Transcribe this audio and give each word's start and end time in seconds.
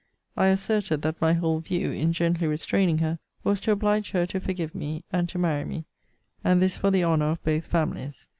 I 0.35 0.47
asserted, 0.47 1.03
that 1.03 1.21
my 1.21 1.33
whole 1.33 1.59
view, 1.59 1.91
in 1.91 2.11
gently 2.11 2.47
restraining 2.47 2.97
her, 2.97 3.19
was 3.43 3.59
to 3.61 3.71
oblige 3.71 4.09
her 4.13 4.25
to 4.25 4.39
forgive 4.39 4.73
me, 4.73 5.03
and 5.13 5.29
to 5.29 5.37
marry 5.37 5.63
me; 5.63 5.85
and 6.43 6.59
this 6.59 6.75
for 6.75 6.89
the 6.89 7.03
honour 7.03 7.27
of 7.29 7.43
both 7.43 7.67
families. 7.67 8.25